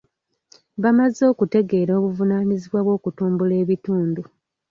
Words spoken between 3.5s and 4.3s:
ebitundu.